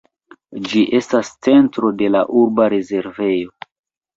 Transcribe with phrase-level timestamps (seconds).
[0.69, 3.71] Ĝi estas centro de la urba rezervejo.